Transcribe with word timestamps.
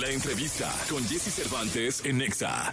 La 0.00 0.08
entrevista 0.08 0.72
con 0.88 1.04
Jesse 1.04 1.30
Cervantes 1.30 2.02
en 2.06 2.16
Nexa. 2.16 2.72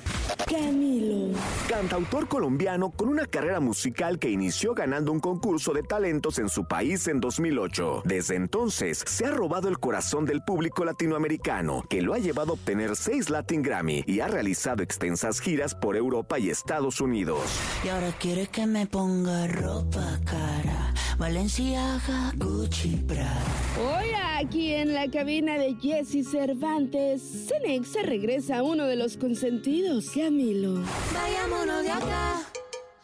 Camilo. 0.50 1.38
Cantautor 1.68 2.30
colombiano 2.30 2.92
con 2.92 3.10
una 3.10 3.26
carrera 3.26 3.60
musical 3.60 4.18
que 4.18 4.30
inició 4.30 4.74
ganando 4.74 5.12
un 5.12 5.20
concurso 5.20 5.74
de 5.74 5.84
talentos 5.84 6.40
en 6.40 6.48
su 6.48 6.66
país 6.70 7.06
en 7.10 7.20
2008. 7.20 8.04
Desde 8.06 8.36
entonces 8.36 9.04
se 9.06 9.26
ha 9.26 9.32
robado 9.32 9.68
el 9.68 9.78
corazón 9.78 10.24
del 10.24 10.42
público 10.42 10.86
latinoamericano, 10.86 11.84
que 11.90 12.02
lo 12.02 12.14
ha 12.14 12.20
llevado 12.20 12.52
a 12.52 12.54
obtener 12.54 12.96
seis 12.96 13.30
Latin 13.30 13.62
Grammy 13.62 14.06
y 14.08 14.22
ha 14.22 14.30
realizado 14.30 14.82
extensas 14.82 15.42
giras 15.42 15.76
por 15.76 15.98
Europa 15.98 16.40
y 16.40 16.50
Estados 16.50 17.02
Unidos. 17.02 17.42
Y 17.84 17.90
ahora 17.90 18.14
quiere 18.18 18.48
que 18.48 18.66
me 18.68 18.88
ponga 18.88 19.48
ropa 19.48 20.18
cara. 20.24 20.87
Valenciaga, 21.18 22.32
Gucci, 22.36 22.96
Prada. 23.08 23.42
Hoy 23.82 24.10
aquí 24.36 24.74
en 24.74 24.94
la 24.94 25.10
cabina 25.10 25.58
de 25.58 25.76
Jesse 25.82 26.24
Cervantes, 26.30 27.48
Cenexa 27.48 28.04
regresa 28.04 28.60
a 28.60 28.64
uno 28.64 28.86
de 28.86 28.96
los 28.96 29.18
consentidos, 29.18 30.12
Camilo. 30.12 30.84
Vayámonos 31.14 31.84
de 31.84 31.92
acá, 31.92 32.42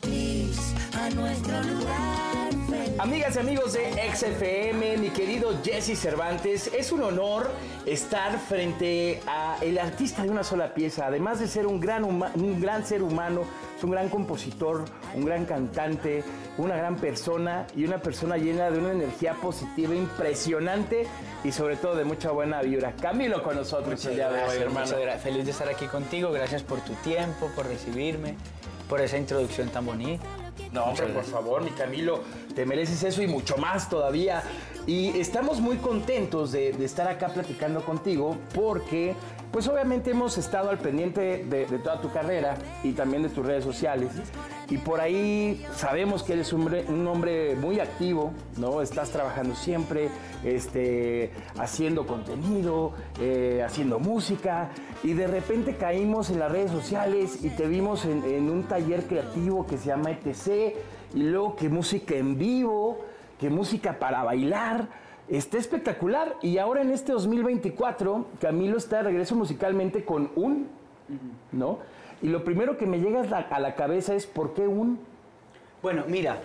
please, 0.02 0.76
a 0.94 1.10
nuestro 1.10 1.64
lugar. 1.64 2.33
Amigas 3.00 3.36
y 3.36 3.40
amigos 3.40 3.74
de 3.74 3.92
XFM, 4.14 4.98
mi 4.98 5.10
querido 5.10 5.52
Jesse 5.64 5.98
Cervantes, 5.98 6.70
es 6.78 6.92
un 6.92 7.02
honor 7.02 7.50
estar 7.88 8.38
frente 8.38 9.20
a 9.26 9.58
el 9.62 9.80
artista 9.80 10.22
de 10.24 10.30
una 10.30 10.44
sola 10.44 10.76
pieza, 10.76 11.08
además 11.08 11.40
de 11.40 11.48
ser 11.48 11.66
un 11.66 11.80
gran, 11.80 12.04
un 12.04 12.62
gran 12.62 12.86
ser 12.86 13.02
humano, 13.02 13.42
es 13.76 13.84
un 13.84 13.92
gran 13.92 14.10
compositor, 14.10 14.86
un 15.16 15.26
gran 15.26 15.46
cantante, 15.46 16.24
una 16.60 16.78
gran 16.78 16.96
persona 16.98 17.66
y 17.76 17.84
una 17.84 17.98
persona 18.00 18.38
llena 18.38 18.70
de 18.70 18.78
una 18.78 18.92
energía 18.92 19.34
positiva 19.34 19.96
impresionante 19.96 21.08
y 21.44 21.52
sobre 21.52 21.78
todo 21.78 21.96
de 21.96 22.06
mucha 22.06 22.30
buena 22.30 22.62
vibra. 22.62 22.94
Camilo 23.02 23.42
con 23.44 23.56
nosotros 23.56 24.06
el 24.06 24.16
día 24.16 24.30
de 24.30 24.36
hoy, 24.36 24.40
Gracias, 24.42 24.62
hermano. 24.62 24.92
gracias. 25.02 25.24
Feliz 25.24 25.46
de 25.46 25.52
estar 25.52 25.68
aquí 25.68 25.88
contigo. 25.88 26.32
Gracias 26.32 26.62
por 26.62 26.80
tu 26.82 26.94
tiempo, 26.96 27.50
por 27.56 27.66
recibirme, 27.66 28.36
por 28.88 29.02
esa 29.02 29.18
introducción 29.18 29.70
tan 29.70 29.86
bonita. 29.86 30.24
No, 30.72 30.86
hombre, 30.86 31.08
por 31.08 31.24
favor, 31.24 31.64
mi 31.64 31.72
Camilo, 31.72 32.22
te 32.56 32.66
mereces 32.66 33.04
eso 33.04 33.22
y 33.22 33.28
mucho 33.28 33.58
más 33.58 33.90
todavía. 33.90 34.44
Y 34.88 35.20
estamos 35.20 35.60
muy 35.60 35.78
contentos 35.78 36.52
de, 36.52 36.74
de 36.74 36.86
estar 36.86 37.08
acá 37.08 37.30
platicando 37.30 37.84
contigo 37.86 38.38
porque, 38.54 39.16
pues 39.54 39.68
obviamente 39.68 40.10
hemos 40.10 40.40
estado 40.40 40.72
al 40.72 40.80
pendiente 40.80 41.46
de, 41.46 41.66
toda 41.78 42.02
tu 42.02 42.12
carrera 42.12 42.56
y 42.84 42.94
también 42.94 43.22
de 43.22 43.30
tus 43.30 43.46
redes 43.46 43.64
sociales. 43.64 44.10
Y 44.68 44.80
por 44.80 45.00
ahí 45.00 45.64
sabemos 45.76 46.24
que 46.24 46.34
eres 46.34 46.52
un 46.54 46.62
hombre, 46.62 46.86
un 46.90 47.06
hombre 47.06 47.56
muy 47.56 47.80
activo, 47.80 48.34
¿no? 48.58 48.82
Estás 48.82 49.12
trabajando 49.12 49.54
siempre, 49.54 50.10
este, 50.44 51.32
haciendo 51.60 52.08
contenido, 52.08 52.94
eh, 53.22 53.62
haciendo 53.64 54.00
música. 54.00 54.72
Y 55.04 55.14
de 55.14 55.28
repente 55.28 55.76
caímos 55.76 56.32
en 56.32 56.40
las 56.40 56.52
redes 56.52 56.72
sociales 56.72 57.44
y 57.44 57.52
te 57.52 57.68
vimos 57.68 58.06
en, 58.06 58.24
en 58.24 58.50
un 58.50 58.64
taller 58.64 59.06
creativo 59.06 59.68
que 59.68 59.78
se 59.78 59.86
llama 59.86 60.10
ETC. 60.10 60.76
Y 61.14 61.20
luego 61.20 61.56
que 61.56 61.70
música 61.70 62.16
en 62.16 62.40
vivo, 62.40 63.06
que 63.40 63.52
música 63.52 64.00
para 64.00 64.24
bailar. 64.24 65.04
Está 65.28 65.58
espectacular. 65.58 66.36
Y 66.42 66.58
ahora 66.58 66.82
en 66.82 66.92
este 66.92 67.12
2024, 67.12 68.28
Camilo 68.40 68.78
está 68.78 68.98
de 68.98 69.04
regreso 69.04 69.36
musicalmente 69.36 70.04
con 70.04 70.32
un, 70.36 70.68
¿no? 71.52 71.80
Y 72.22 72.30
lo 72.30 72.44
primero 72.44 72.78
que 72.78 72.86
me 72.86 73.00
llega 73.00 73.22
a 73.22 73.60
la, 73.60 73.76
cabeza 73.76 74.16
es 74.16 74.26
¿por 74.26 74.54
qué 74.54 74.68
un? 74.68 75.00
Bueno, 75.82 76.06
mira, 76.08 76.40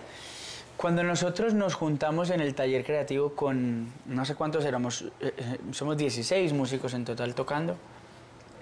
cuando 0.76 1.04
nosotros 1.04 1.54
nos 1.54 1.74
juntamos 1.74 2.30
en 2.30 2.40
el 2.40 2.54
taller 2.54 2.84
creativo 2.84 3.30
con 3.34 3.92
no 4.06 4.24
sé 4.24 4.34
cuántos 4.34 4.64
éramos, 4.64 5.02
eh, 5.20 5.32
eh, 5.36 5.58
somos 5.70 5.96
16 5.96 6.52
músicos 6.52 6.94
en 6.94 7.04
total 7.04 7.34
tocando, 7.36 7.74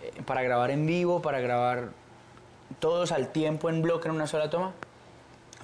eh, 0.03 0.23
para 0.27 0.43
grabar 0.43 0.71
en 0.71 0.85
vivo, 0.85 1.23
para 1.23 1.41
grabar 1.41 1.89
todos 2.81 3.13
al 3.13 3.33
tiempo 3.33 3.71
en 3.71 3.81
bloque 3.81 4.09
en 4.09 4.15
una 4.15 4.27
sola 4.27 4.51
toma. 4.51 4.73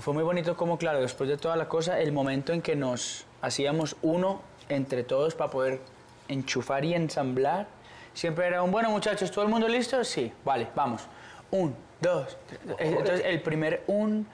Fue 0.01 0.15
muy 0.15 0.23
bonito 0.23 0.57
como, 0.57 0.79
claro, 0.79 1.03
después 1.03 1.29
de 1.29 1.37
toda 1.37 1.57
la 1.57 1.69
cosa, 1.69 2.01
el 2.01 2.13
momento 2.13 2.55
en 2.55 2.63
que 2.63 2.77
nos 2.77 3.27
hacíamos 3.43 3.97
uno 4.01 4.41
entre 4.69 5.05
todos 5.05 5.35
para 5.35 5.51
poder 5.51 5.81
enchufar 6.29 6.85
y 6.85 6.95
ensamblar, 6.95 7.67
siempre 8.15 8.47
era 8.47 8.63
un, 8.63 8.71
bueno 8.71 8.91
muchachos, 8.91 9.31
¿todo 9.31 9.45
el 9.45 9.51
mundo 9.51 9.69
listo? 9.69 10.03
Sí, 10.05 10.33
vale, 10.45 10.69
vamos. 10.75 11.03
Un, 11.51 11.75
dos, 12.01 12.39
tres. 12.47 12.61
Entonces 12.79 13.23
el 13.27 13.43
primer 13.43 13.83
un 13.87 14.27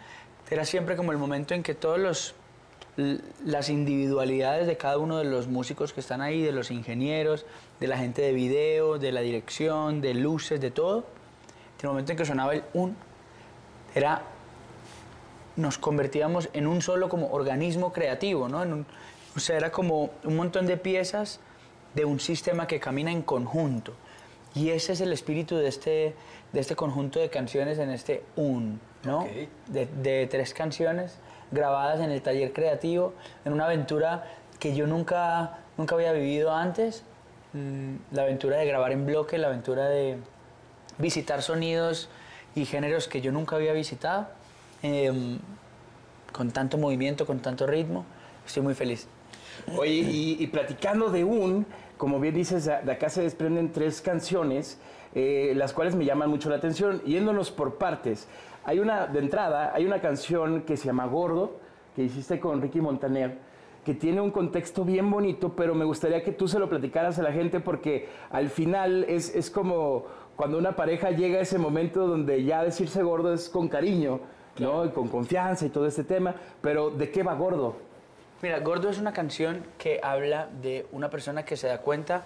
era 0.49 0.65
siempre 0.65 0.95
como 0.95 1.11
el 1.11 1.19
momento 1.19 1.55
en 1.55 1.63
que 1.63 1.75
todos 1.75 1.99
los 1.99 2.35
las 3.45 3.69
individualidades 3.69 4.67
de 4.67 4.77
cada 4.77 4.99
uno 4.99 5.19
de 5.19 5.25
los 5.25 5.47
músicos 5.47 5.93
que 5.93 6.01
están 6.01 6.21
ahí, 6.21 6.43
de 6.43 6.51
los 6.51 6.73
ingenieros, 6.73 7.47
de 7.79 7.87
la 7.87 7.97
gente 7.97 8.23
de 8.23 8.33
video, 8.33 8.99
de 8.99 9.13
la 9.13 9.21
dirección, 9.21 10.01
de 10.01 10.15
luces, 10.15 10.61
de 10.61 10.73
todo, 10.73 11.05
en 11.79 11.85
el 11.85 11.89
momento 11.91 12.11
en 12.11 12.19
que 12.19 12.25
sonaba 12.25 12.55
el 12.55 12.65
un, 12.73 12.97
era 13.95 14.23
nos 15.59 15.77
convertíamos 15.77 16.49
en 16.53 16.67
un 16.67 16.81
solo 16.83 17.09
como 17.09 17.31
organismo 17.33 17.93
creativo, 17.93 18.49
¿no? 18.49 18.63
En 18.63 18.73
un- 18.73 18.87
o 19.37 19.41
sea, 19.41 19.57
era 19.57 19.71
como 19.73 20.11
un 20.25 20.37
montón 20.37 20.67
de 20.67 20.77
piezas 20.77 21.41
de 21.95 22.05
un 22.05 22.21
sistema 22.21 22.67
que 22.67 22.79
camina 22.81 23.11
en 23.11 23.23
conjunto. 23.23 23.93
Y 24.55 24.71
ese 24.71 24.93
es 24.93 25.01
el 25.01 25.13
espíritu 25.13 25.57
de 25.57 25.69
este, 25.69 26.15
de 26.53 26.61
este 26.61 26.75
conjunto 26.77 27.19
de 27.19 27.29
canciones 27.29 27.79
en 27.79 27.91
este 27.91 28.23
un, 28.37 28.81
¿no? 29.05 29.21
Ok. 29.23 29.29
De, 29.67 29.87
de 29.87 30.27
tres 30.29 30.55
canciones 30.55 31.19
grabadas 31.51 32.01
en 32.01 32.11
el 32.11 32.23
taller 32.23 32.53
creativo, 32.53 33.15
en 33.45 33.53
una 33.53 33.65
aventura 33.67 34.25
que 34.61 34.75
yo 34.75 34.87
nunca, 34.87 35.59
nunca 35.77 35.95
había 35.97 36.13
vivido 36.13 36.53
antes. 36.55 37.03
Mm, 37.53 37.97
La 38.13 38.23
aventura 38.23 38.59
de 38.59 38.67
grabar 38.67 38.93
en 38.93 39.07
bloque, 39.07 39.39
la 39.39 39.49
aventura 39.49 39.89
de 39.89 40.19
visitar 40.99 41.43
sonidos 41.43 42.09
y 42.55 42.65
géneros 42.65 43.09
que 43.09 43.21
yo 43.21 43.33
nunca 43.33 43.57
había 43.57 43.73
visitado, 43.73 44.29
em, 44.83 45.39
con 46.33 46.51
tanto 46.51 46.79
movimiento, 46.79 47.27
con 47.27 47.41
tanto 47.41 47.67
ritmo. 47.67 48.05
Estoy 48.47 48.63
muy 48.63 48.75
feliz. 48.75 49.09
Oye, 49.77 49.93
y, 49.93 50.37
y 50.39 50.47
platicando 50.47 51.11
de 51.11 51.25
un, 51.25 51.67
como 51.97 52.21
bien 52.21 52.35
dices, 52.35 52.65
de 52.67 52.93
acá 52.93 53.09
se 53.09 53.23
desprenden 53.23 53.73
tres 53.73 54.01
canciones, 54.01 54.81
eh, 55.15 55.53
las 55.57 55.73
cuales 55.73 55.95
me 55.97 56.05
llaman 56.05 56.31
mucho 56.31 56.49
la 56.49 56.57
atención. 56.57 57.03
Yéndonos 57.03 57.51
por 57.51 57.77
partes, 57.77 58.29
hay 58.65 58.79
una, 58.79 59.07
de 59.07 59.19
entrada, 59.19 59.73
hay 59.75 59.85
una 59.85 60.01
canción 60.01 60.63
que 60.63 60.77
se 60.77 60.87
llama 60.87 61.07
Gordo, 61.07 61.59
que 61.97 62.05
hiciste 62.05 62.39
con 62.39 62.63
Ricky 62.63 62.81
Montaner, 62.81 63.39
que 63.85 63.95
tiene 63.95 64.21
un 64.21 64.31
contexto 64.31 64.85
bien 64.85 65.11
bonito, 65.11 65.55
pero 65.57 65.75
me 65.75 65.85
gustaría 65.85 66.23
que 66.23 66.33
tú 66.33 66.47
se 66.47 66.59
lo 66.59 66.69
platicaras 66.69 67.19
a 67.19 67.23
la 67.23 67.33
gente 67.33 67.61
porque 67.61 68.09
al 68.31 68.51
final 68.51 69.05
es, 69.09 69.35
es 69.35 69.51
como 69.51 70.05
cuando 70.37 70.59
una 70.59 70.77
pareja 70.77 71.11
llega 71.11 71.39
a 71.39 71.43
ese 71.43 71.59
momento 71.59 72.07
donde 72.07 72.45
ya 72.45 72.63
decirse 72.63 73.03
gordo 73.03 73.33
es 73.33 73.49
con 73.49 73.69
cariño, 73.69 74.21
¿no? 74.59 74.85
Y 74.85 74.91
con 74.91 75.09
confianza 75.09 75.67
y 75.67 75.69
todo 75.71 75.87
este 75.87 76.05
tema, 76.05 76.35
pero 76.61 76.91
¿de 76.91 77.11
qué 77.11 77.23
va 77.23 77.35
Gordo? 77.35 77.77
Mira, 78.43 78.59
Gordo 78.61 78.89
es 78.89 78.99
una 78.99 79.13
canción 79.13 79.65
que 79.79 80.01
habla 80.03 80.49
de 80.63 80.87
una 80.93 81.11
persona 81.11 81.45
que 81.45 81.57
se 81.57 81.67
da 81.67 81.79
cuenta 81.79 82.23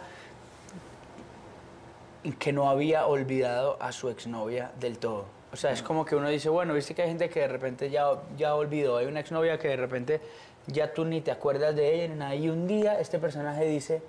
que 2.39 2.53
no 2.53 2.69
había 2.69 3.07
olvidado 3.07 3.77
a 3.81 3.93
su 3.93 4.09
exnovia 4.09 4.71
del 4.79 4.99
todo. 4.99 5.25
O 5.53 5.57
sea, 5.57 5.73
es 5.73 5.83
como 5.83 6.05
que 6.05 6.15
uno 6.17 6.29
dice, 6.29 6.49
bueno, 6.49 6.73
viste 6.73 6.95
que 6.95 7.03
hay 7.03 7.09
gente 7.09 7.29
que 7.29 7.41
de 7.41 7.49
repente 7.49 7.91
ya, 7.91 8.07
ya 8.37 8.55
olvidó, 8.55 8.97
hay 8.99 9.07
una 9.07 9.21
exnovia 9.21 9.59
que 9.59 9.69
de 9.69 9.77
repente 9.77 10.21
ya 10.67 10.95
tú 10.95 11.05
ni 11.05 11.21
te 11.21 11.31
acuerdas 11.31 11.75
de 11.75 11.95
ella, 11.95 12.09
ni 12.09 12.19
nada, 12.19 12.35
y 12.35 12.49
un 12.49 12.67
día 12.67 13.01
este 13.01 13.19
personaje 13.19 13.65
dice, 13.65 14.03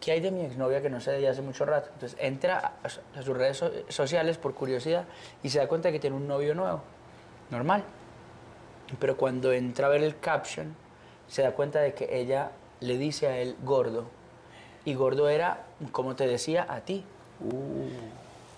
¿qué 0.00 0.12
hay 0.12 0.20
de 0.20 0.30
mi 0.30 0.44
exnovia 0.44 0.80
que 0.80 0.90
no 0.90 1.00
sé 1.00 1.12
de 1.12 1.28
hace 1.28 1.42
mucho 1.42 1.64
rato? 1.66 1.90
Entonces 1.92 2.18
entra 2.20 2.72
a, 2.82 2.88
sus 2.88 3.36
redes 3.36 3.58
so- 3.58 3.70
sociales 3.88 4.38
por 4.38 4.54
curiosidad 4.54 5.04
y 5.42 5.50
se 5.50 5.58
da 5.58 5.68
cuenta 5.68 5.88
de 5.88 5.92
que 5.92 6.00
tiene 6.00 6.16
un 6.16 6.26
novio 6.26 6.54
nuevo, 6.54 6.80
normal. 7.52 7.84
Pero 8.98 9.16
cuando 9.16 9.52
entra 9.52 9.86
a 9.86 9.90
ver 9.90 10.02
el 10.02 10.18
caption, 10.18 10.74
se 11.28 11.42
da 11.42 11.52
cuenta 11.52 11.80
de 11.80 11.94
que 11.94 12.18
ella 12.20 12.50
le 12.80 12.98
dice 12.98 13.28
a 13.28 13.38
él 13.38 13.56
gordo. 13.62 14.06
Y 14.84 14.94
gordo 14.94 15.28
era, 15.28 15.64
como 15.92 16.16
te 16.16 16.26
decía, 16.26 16.66
a 16.68 16.80
ti. 16.80 17.04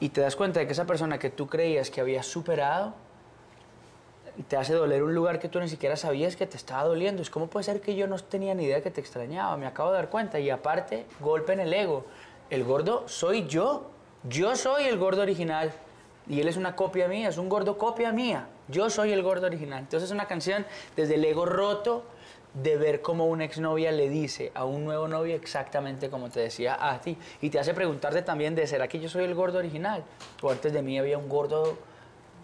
Y 0.00 0.08
te 0.08 0.20
das 0.20 0.36
cuenta 0.36 0.60
de 0.60 0.66
que 0.66 0.72
esa 0.72 0.86
persona 0.86 1.18
que 1.18 1.30
tú 1.30 1.46
creías 1.46 1.90
que 1.90 2.00
había 2.00 2.22
superado, 2.22 2.94
te 4.48 4.56
hace 4.56 4.74
doler 4.74 5.02
un 5.02 5.14
lugar 5.14 5.38
que 5.38 5.48
tú 5.48 5.60
ni 5.60 5.68
siquiera 5.68 5.96
sabías 5.96 6.34
que 6.34 6.46
te 6.46 6.56
estaba 6.56 6.84
doliendo. 6.84 7.22
Es 7.22 7.30
como 7.30 7.46
puede 7.46 7.64
ser 7.64 7.80
que 7.80 7.94
yo 7.94 8.06
no 8.06 8.18
tenía 8.18 8.54
ni 8.54 8.64
idea 8.64 8.82
que 8.82 8.90
te 8.90 9.00
extrañaba, 9.00 9.56
me 9.56 9.66
acabo 9.66 9.90
de 9.90 9.96
dar 9.96 10.08
cuenta. 10.08 10.40
Y 10.40 10.50
aparte, 10.50 11.06
golpe 11.20 11.52
en 11.52 11.60
el 11.60 11.72
ego. 11.72 12.06
El 12.50 12.64
gordo 12.64 13.06
soy 13.06 13.46
yo. 13.46 13.90
Yo 14.24 14.56
soy 14.56 14.84
el 14.84 14.98
gordo 14.98 15.22
original. 15.22 15.72
Y 16.28 16.40
él 16.40 16.48
es 16.48 16.56
una 16.56 16.74
copia 16.74 17.06
mía, 17.08 17.28
es 17.28 17.38
un 17.38 17.48
gordo 17.48 17.76
copia 17.76 18.12
mía. 18.12 18.48
Yo 18.68 18.88
soy 18.88 19.12
el 19.12 19.22
gordo 19.22 19.46
original. 19.46 19.80
Entonces 19.80 20.08
es 20.08 20.14
una 20.14 20.26
canción 20.26 20.64
desde 20.96 21.16
el 21.16 21.24
ego 21.24 21.44
roto 21.44 22.04
de 22.54 22.76
ver 22.76 23.02
cómo 23.02 23.26
una 23.26 23.44
exnovia 23.44 23.90
le 23.90 24.08
dice 24.08 24.52
a 24.54 24.64
un 24.64 24.84
nuevo 24.84 25.08
novio 25.08 25.34
exactamente 25.34 26.08
como 26.08 26.30
te 26.30 26.40
decía 26.40 26.76
a 26.80 27.00
ti. 27.00 27.18
Y 27.40 27.50
te 27.50 27.58
hace 27.58 27.74
preguntarte 27.74 28.22
también 28.22 28.54
de, 28.54 28.66
¿será 28.66 28.88
que 28.88 29.00
yo 29.00 29.08
soy 29.08 29.24
el 29.24 29.34
gordo 29.34 29.58
original? 29.58 30.04
O 30.40 30.50
antes 30.50 30.72
de 30.72 30.80
mí 30.80 30.98
había 30.98 31.18
un 31.18 31.28
gordo 31.28 31.76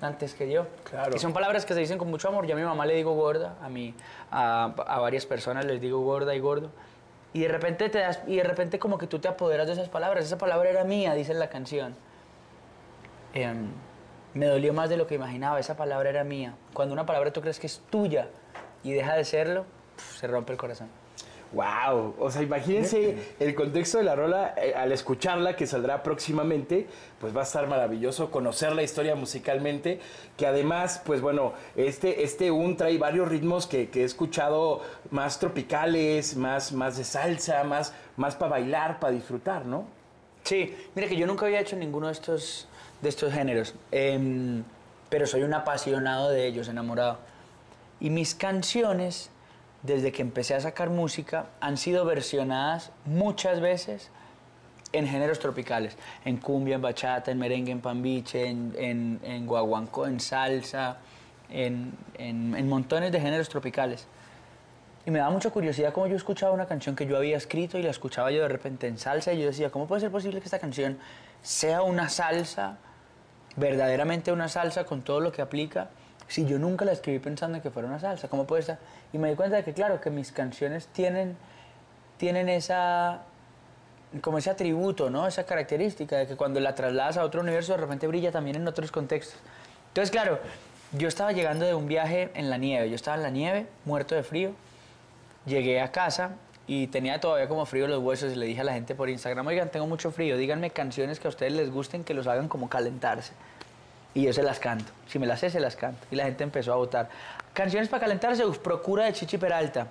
antes 0.03 0.35
que 0.35 0.51
yo. 0.51 0.67
Claro. 0.85 1.15
Y 1.15 1.19
son 1.19 1.33
palabras 1.33 1.65
que 1.65 1.75
se 1.75 1.81
dicen 1.81 1.97
con 1.97 2.09
mucho 2.11 2.29
amor. 2.29 2.47
Yo 2.47 2.55
a 2.55 2.59
mi 2.59 2.65
mamá 2.65 2.87
le 2.87 2.95
digo 2.95 3.15
gorda, 3.15 3.57
a, 3.63 3.69
mí, 3.69 3.95
a, 4.31 4.65
a 4.65 4.99
varias 4.99 5.27
personas 5.27 5.65
les 5.65 5.81
digo 5.81 6.01
gorda 6.01 6.35
y 6.35 6.41
gordo. 6.41 6.71
Y 7.33 7.41
de 7.41 7.49
repente 7.49 7.89
te 7.89 7.99
das, 7.99 8.21
y 8.27 8.37
de 8.37 8.43
repente 8.43 8.79
como 8.79 8.99
que 8.99 9.07
tú 9.07 9.21
te 9.21 9.29
apoderas 9.29 9.69
de 9.69 9.75
esas 9.75 9.89
palabras. 9.89 10.25
Esa 10.25 10.39
palabra 10.39 10.69
era 10.69 10.85
mía, 10.85 11.15
dice 11.15 11.33
la 11.35 11.49
canción. 11.49 11.95
Em, 13.35 13.69
me 14.35 14.47
dolió 14.47 14.73
más 14.73 14.89
de 14.91 14.97
lo 14.97 15.07
que 15.07 15.15
imaginaba, 15.15 15.59
esa 15.59 15.77
palabra 15.77 16.11
era 16.11 16.25
mía. 16.25 16.55
Cuando 16.73 16.93
una 16.93 17.07
palabra 17.07 17.33
tú 17.33 17.41
crees 17.41 17.59
que 17.59 17.67
es 17.67 17.83
tuya 17.91 18.29
y 18.83 18.93
deja 18.93 19.15
de 19.15 19.25
serlo, 19.25 19.67
pf, 19.97 20.19
se 20.21 20.27
rompe 20.27 20.53
el 20.53 20.59
corazón. 20.59 20.89
Wow, 21.53 22.15
o 22.21 22.31
sea, 22.31 22.43
imagínense 22.43 23.35
el 23.41 23.57
contexto 23.57 23.99
de 23.99 24.05
la 24.05 24.15
rola 24.15 24.55
eh, 24.57 24.73
al 24.77 24.93
escucharla 24.93 25.57
que 25.57 25.67
saldrá 25.67 26.01
próximamente, 26.05 26.87
pues 27.21 27.35
va 27.35 27.41
a 27.41 27.43
estar 27.43 27.67
maravilloso 27.67 28.31
conocer 28.31 28.73
la 28.73 28.85
historia 28.85 29.17
musicalmente, 29.17 29.99
que 30.37 30.47
además, 30.47 31.03
pues 31.05 31.21
bueno, 31.21 31.55
este, 31.75 32.23
este 32.23 32.53
un 32.53 32.77
trae 32.77 32.99
varios 32.99 33.29
ritmos 33.29 33.67
que, 33.67 33.91
que 33.91 34.03
he 34.03 34.05
escuchado 34.05 34.83
más 35.11 35.41
tropicales, 35.41 36.37
más, 36.37 36.71
más 36.71 36.97
de 36.97 37.03
salsa, 37.03 37.65
más, 37.65 37.95
más 38.17 38.37
para 38.37 38.53
bailar, 38.53 39.01
para 39.01 39.13
disfrutar, 39.13 39.67
¿no? 39.67 39.87
Sí, 40.45 40.75
mira 40.95 41.09
que 41.09 41.17
yo 41.17 41.27
nunca 41.27 41.47
había 41.47 41.61
hecho 41.61 41.77
ninguno 41.77 42.07
de 42.07 42.13
estos, 42.13 42.67
de 43.01 43.09
estos 43.09 43.33
géneros, 43.33 43.75
em, 43.91 44.65
pero 45.09 45.27
soy 45.27 45.43
un 45.43 45.55
apasionado 45.55 46.31
de 46.31 46.47
ellos, 46.47 46.69
enamorado. 46.69 47.19
Y 48.01 48.11
mis 48.11 48.35
canciones, 48.35 49.31
desde 49.83 50.13
que 50.13 50.23
empecé 50.23 50.55
a 50.55 50.61
sacar 50.61 50.91
música, 50.91 51.47
han 51.61 51.77
sido 51.77 52.05
versionadas 52.05 52.91
muchas 53.05 53.61
veces 53.61 54.11
en 54.93 55.07
géneros 55.07 55.39
tropicales, 55.39 55.97
en 56.25 56.39
cumbia, 56.39 56.77
en 56.77 56.83
bachata, 56.83 57.31
en 57.31 57.39
merengue, 57.39 57.71
en 57.73 57.81
pambiche, 57.81 58.47
en, 58.47 58.75
en, 58.77 59.21
en 59.23 59.47
guaguancó, 59.47 60.07
en 60.07 60.19
salsa, 60.19 60.99
en, 61.49 61.93
en, 62.19 62.57
en 62.57 62.69
montones 62.69 63.13
de 63.13 63.21
géneros 63.21 63.49
tropicales. 63.49 64.07
Y 65.07 65.11
me 65.11 65.19
daba 65.19 65.31
mucha 65.31 65.51
curiosidad 65.51 65.93
cómo 65.93 66.07
yo 66.07 66.17
escuchaba 66.17 66.53
una 66.53 66.67
canción 66.67 66.95
que 66.95 67.07
yo 67.07 67.17
había 67.17 67.37
escrito 67.37 67.79
y 67.79 67.83
la 67.83 67.91
escuchaba 67.91 68.31
yo 68.31 68.43
de 68.43 68.49
repente 68.49 68.87
en 68.87 68.99
salsa 68.99 69.33
y 69.33 69.41
yo 69.41 69.47
decía, 69.47 69.71
¿cómo 69.71 69.87
puede 69.87 70.03
ser 70.03 70.11
posible 70.11 70.41
que 70.41 70.45
esta 70.45 70.59
canción 70.59 70.99
sea 71.43 71.83
una 71.83 72.09
salsa, 72.11 72.77
verdaderamente 73.57 74.31
una 74.31 74.49
salsa 74.49 74.85
con 74.85 75.03
todo 75.03 75.21
lo 75.21 75.33
que 75.33 75.41
aplica, 75.41 75.89
si 76.29 76.45
yo 76.45 76.59
nunca 76.59 76.85
la 76.85 76.93
escribí 76.93 77.19
pensando 77.19 77.57
en 77.57 77.63
que 77.63 77.71
fuera 77.71 77.89
una 77.89 77.99
salsa? 77.99 78.29
¿Cómo 78.29 78.47
puede 78.47 78.63
ser? 78.63 78.79
Y 79.13 79.19
me 79.19 79.31
di 79.31 79.37
cuenta 79.37 79.57
de 79.57 79.65
que, 79.65 79.73
claro, 79.73 80.01
que 80.03 80.11
mis 80.11 80.33
canciones 80.33 80.87
tienen, 80.89 81.35
tienen 82.19 82.51
esa, 82.51 83.23
como 84.21 84.37
ese 84.37 84.51
atributo, 84.51 85.09
¿no? 85.09 85.27
Esa 85.27 85.45
característica 85.45 86.19
de 86.19 86.27
que 86.27 86.37
cuando 86.37 86.61
la 86.61 86.75
trasladas 86.75 87.17
a 87.17 87.25
otro 87.25 87.41
universo 87.41 87.73
de 87.73 87.79
repente 87.79 88.07
brilla 88.07 88.33
también 88.33 88.57
en 88.57 88.69
otros 88.69 88.93
contextos. 88.93 89.39
Entonces, 89.89 90.11
claro, 90.11 90.41
yo 90.93 91.09
estaba 91.09 91.33
llegando 91.33 91.65
de 91.65 91.75
un 91.75 91.89
viaje 91.89 92.31
en 92.35 92.51
la 92.51 92.59
nieve, 92.59 92.91
yo 92.91 92.97
estaba 92.97 93.17
en 93.17 93.23
la 93.23 93.31
nieve, 93.31 93.67
muerto 93.87 94.15
de 94.15 94.23
frío, 94.23 94.53
llegué 95.47 95.81
a 95.81 95.91
casa 95.91 96.37
y 96.67 96.87
tenía 96.87 97.21
todavía 97.21 97.49
como 97.49 97.67
frío 97.67 97.87
los 97.87 98.01
huesos 98.03 98.33
y 98.33 98.37
le 98.37 98.47
dije 98.47 98.61
a 98.61 98.65
la 98.65 98.73
gente 98.73 98.95
por 98.95 99.11
Instagram, 99.11 99.47
oigan, 99.47 99.71
tengo 99.71 99.87
mucho 99.87 100.11
frío, 100.11 100.37
díganme 100.37 100.71
canciones 100.71 101.19
que 101.19 101.27
a 101.27 101.31
ustedes 101.31 101.53
les 101.53 101.71
gusten 101.71 102.05
que 102.05 102.15
los 102.15 102.27
hagan 102.27 102.49
como 102.49 102.69
calentarse. 102.69 103.33
Y 104.15 104.23
yo 104.23 104.33
se 104.33 104.43
las 104.43 104.59
canto, 104.59 104.93
si 105.09 105.19
me 105.19 105.27
las 105.27 105.41
sé, 105.41 105.51
se 105.51 105.61
las 105.61 105.77
canto. 105.77 106.07
Y 106.11 106.17
la 106.17 106.25
gente 106.25 106.43
empezó 106.43 106.73
a 106.73 106.77
votar. 106.77 107.09
Canciones 107.53 107.89
para 107.89 108.01
calentarse, 108.03 108.45
Procura 108.63 109.05
de 109.05 109.13
Chichi 109.13 109.39
Peralta. 109.39 109.87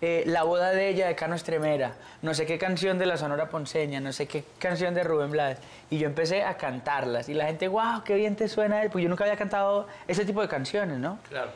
Eh, 0.00 0.22
la 0.26 0.44
boda 0.44 0.70
de 0.70 0.88
ella 0.88 1.08
de 1.08 1.16
Cano 1.16 1.34
Estremera, 1.34 1.94
no 2.22 2.32
sé 2.32 2.46
qué 2.46 2.56
canción 2.56 2.98
de 3.00 3.06
la 3.06 3.16
Sonora 3.16 3.48
Ponceña, 3.48 3.98
no 3.98 4.12
sé 4.12 4.28
qué 4.28 4.44
canción 4.60 4.94
de 4.94 5.02
Rubén 5.02 5.32
Blades. 5.32 5.58
Y 5.90 5.98
yo 5.98 6.06
empecé 6.06 6.44
a 6.44 6.56
cantarlas. 6.56 7.28
Y 7.28 7.34
la 7.34 7.46
gente, 7.46 7.66
wow, 7.66 8.04
qué 8.04 8.14
bien 8.14 8.36
te 8.36 8.46
suena. 8.46 8.82
Pues 8.92 9.02
yo 9.02 9.08
nunca 9.08 9.24
había 9.24 9.36
cantado 9.36 9.88
ese 10.06 10.24
tipo 10.24 10.40
de 10.40 10.46
canciones, 10.46 10.98
¿no? 10.98 11.18
Claro. 11.28 11.50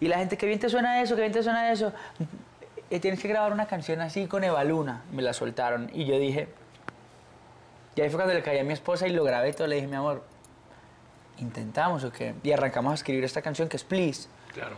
Y 0.00 0.08
la 0.08 0.18
gente, 0.18 0.36
qué 0.36 0.46
bien 0.46 0.58
te 0.58 0.68
suena 0.68 1.00
eso, 1.00 1.14
qué 1.14 1.22
bien 1.22 1.32
te 1.32 1.42
suena 1.42 1.72
eso. 1.72 1.92
Eh, 2.90 3.00
tienes 3.00 3.20
que 3.20 3.28
grabar 3.28 3.52
una 3.52 3.66
canción 3.66 4.00
así 4.00 4.26
con 4.26 4.44
Eva 4.44 4.62
Luna. 4.62 5.02
Me 5.10 5.22
la 5.22 5.32
soltaron. 5.32 5.90
Y 5.92 6.04
yo 6.04 6.18
dije. 6.18 6.48
Y 7.96 8.00
ahí 8.00 8.10
fue 8.10 8.18
cuando 8.18 8.34
le 8.34 8.42
caí 8.42 8.58
a 8.58 8.64
mi 8.64 8.74
esposa 8.74 9.08
y 9.08 9.12
lo 9.12 9.24
grabé 9.24 9.52
todo. 9.52 9.66
Le 9.66 9.76
dije, 9.76 9.86
mi 9.86 9.96
amor, 9.96 10.22
¿intentamos 11.38 12.04
o 12.04 12.12
qué? 12.12 12.34
Y 12.42 12.52
arrancamos 12.52 12.92
a 12.92 12.94
escribir 12.94 13.24
esta 13.24 13.42
canción 13.42 13.68
que 13.68 13.76
es 13.76 13.84
Please. 13.84 14.28
Claro. 14.52 14.76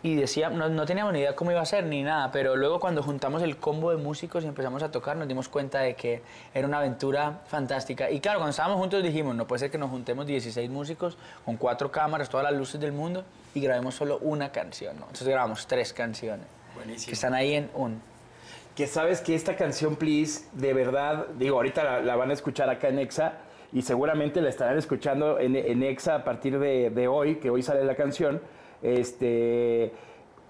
Y 0.00 0.14
decía, 0.14 0.48
no, 0.48 0.68
no 0.68 0.86
teníamos 0.86 1.12
ni 1.12 1.18
idea 1.18 1.34
cómo 1.34 1.50
iba 1.50 1.60
a 1.60 1.66
ser 1.66 1.82
ni 1.84 2.04
nada, 2.04 2.30
pero 2.30 2.54
luego 2.54 2.78
cuando 2.78 3.02
juntamos 3.02 3.42
el 3.42 3.56
combo 3.56 3.90
de 3.90 3.96
músicos 3.96 4.44
y 4.44 4.46
empezamos 4.46 4.82
a 4.84 4.92
tocar, 4.92 5.16
nos 5.16 5.26
dimos 5.26 5.48
cuenta 5.48 5.80
de 5.80 5.94
que 5.96 6.22
era 6.54 6.68
una 6.68 6.78
aventura 6.78 7.40
fantástica. 7.46 8.08
Y 8.08 8.20
claro, 8.20 8.38
cuando 8.38 8.50
estábamos 8.50 8.78
juntos 8.78 9.02
dijimos, 9.02 9.34
no 9.34 9.48
puede 9.48 9.58
ser 9.58 9.70
que 9.72 9.78
nos 9.78 9.90
juntemos 9.90 10.24
16 10.26 10.70
músicos 10.70 11.18
con 11.44 11.56
cuatro 11.56 11.90
cámaras, 11.90 12.28
todas 12.28 12.44
las 12.44 12.54
luces 12.56 12.80
del 12.80 12.92
mundo 12.92 13.24
y 13.54 13.60
grabemos 13.60 13.96
solo 13.96 14.18
una 14.18 14.52
canción, 14.52 14.94
¿no? 14.96 15.02
Entonces 15.06 15.26
grabamos 15.26 15.66
tres 15.66 15.92
canciones 15.92 16.46
Buenísimo. 16.76 17.06
que 17.08 17.14
están 17.14 17.34
ahí 17.34 17.54
en 17.54 17.68
un. 17.74 18.00
que 18.76 18.86
sabes 18.86 19.20
que 19.20 19.34
esta 19.34 19.56
canción, 19.56 19.96
please, 19.96 20.44
de 20.52 20.74
verdad, 20.74 21.26
digo, 21.38 21.56
ahorita 21.56 21.82
la, 21.82 22.00
la 22.02 22.14
van 22.14 22.30
a 22.30 22.34
escuchar 22.34 22.70
acá 22.70 22.86
en 22.86 23.00
Exa 23.00 23.32
y 23.72 23.82
seguramente 23.82 24.40
la 24.40 24.48
estarán 24.48 24.78
escuchando 24.78 25.40
en, 25.40 25.56
en 25.56 25.82
Exa 25.82 26.14
a 26.14 26.24
partir 26.24 26.58
de, 26.60 26.90
de 26.90 27.08
hoy, 27.08 27.36
que 27.36 27.50
hoy 27.50 27.64
sale 27.64 27.84
la 27.84 27.96
canción. 27.96 28.40
Este, 28.82 29.92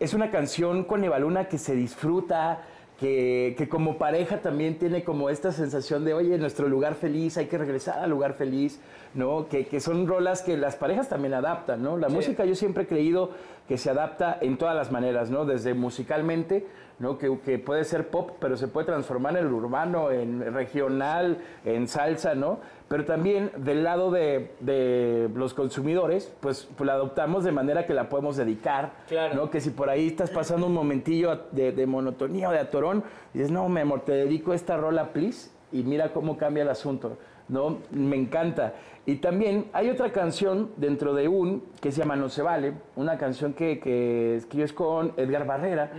es 0.01 0.15
una 0.15 0.31
canción 0.31 0.85
con 0.85 1.05
Evaluna 1.05 1.49
que 1.49 1.59
se 1.59 1.75
disfruta, 1.75 2.63
que, 3.01 3.55
que 3.57 3.69
como 3.69 3.97
pareja 3.97 4.41
también 4.41 4.79
tiene 4.79 5.05
como 5.05 5.31
esta 5.31 5.53
sensación 5.53 6.05
de, 6.05 6.15
oye, 6.15 6.37
nuestro 6.37 6.69
lugar 6.69 6.95
feliz, 6.95 7.37
hay 7.37 7.47
que 7.47 7.57
regresar 7.57 8.01
al 8.01 8.11
lugar 8.11 8.35
feliz, 8.35 8.81
¿no? 9.15 9.49
Que, 9.49 9.67
que 9.67 9.81
son 9.81 10.07
rolas 10.07 10.43
que 10.43 10.57
las 10.57 10.75
parejas 10.75 11.09
también 11.09 11.35
adaptan, 11.35 11.83
¿no? 11.83 11.97
La 11.97 12.09
música 12.09 12.45
yo 12.45 12.57
siempre 12.57 12.85
he 12.85 12.87
creído 12.87 13.31
que 13.69 13.79
se 13.79 13.91
adapta 13.91 14.37
en 14.41 14.59
todas 14.59 14.75
las 14.75 14.91
maneras, 14.91 15.31
¿no? 15.31 15.45
Desde 15.45 15.75
musicalmente, 15.75 16.67
¿no? 16.99 17.19
Que, 17.19 17.39
que 17.45 17.59
puede 17.59 17.85
ser 17.85 18.09
pop, 18.09 18.33
pero 18.41 18.57
se 18.57 18.69
puede 18.69 18.87
transformar 18.87 19.37
en 19.37 19.47
el 19.47 19.53
urbano, 19.53 20.11
en 20.11 20.53
regional, 20.53 21.39
en 21.65 21.87
salsa, 21.89 22.35
¿no? 22.35 22.61
Pero 22.89 23.05
también 23.05 23.51
del 23.59 23.85
lado 23.85 24.11
de, 24.11 24.53
de 24.61 25.29
los 25.35 25.55
consumidores, 25.55 26.33
pues, 26.41 26.69
pues 26.77 26.87
la 26.87 26.95
adoptamos 26.95 27.45
de 27.45 27.53
manera 27.53 27.87
que 27.87 27.95
la 27.95 28.09
podemos 28.09 28.37
dedicar, 28.37 28.93
Claro. 29.09 29.35
¿no? 29.35 29.51
Que 29.51 29.61
si 29.61 29.71
por 29.71 29.91
ahí 29.91 30.07
estás 30.07 30.31
pasando 30.31 30.67
un 30.67 30.75
momentillo 30.75 31.43
de, 31.53 31.73
de 31.73 31.87
monotonía 31.87 32.49
o 32.49 32.53
de 32.53 32.59
atorón, 32.61 33.05
dices, 33.35 33.51
no, 33.51 33.69
mi 33.69 33.81
amor, 33.81 34.01
te 34.07 34.13
dedico 34.13 34.55
esta 34.55 34.77
rola, 34.77 35.13
please, 35.13 35.51
y 35.73 35.83
mira 35.83 36.13
cómo 36.13 36.37
cambia 36.37 36.63
el 36.63 36.69
asunto, 36.71 37.19
¿no? 37.49 37.79
Me 37.91 38.17
encanta. 38.17 38.75
Y 39.07 39.17
también 39.17 39.71
hay 39.73 39.89
otra 39.89 40.13
canción 40.13 40.73
dentro 40.77 41.15
de 41.15 41.29
un 41.29 41.65
que 41.81 41.93
se 41.93 42.01
llama 42.01 42.17
No 42.17 42.29
se 42.29 42.43
vale, 42.43 42.75
una 42.97 43.17
canción 43.17 43.55
que, 43.55 43.81
que 43.81 44.37
escribes 44.37 44.73
con 44.73 45.15
Edgar 45.17 45.47
Barrera, 45.47 45.91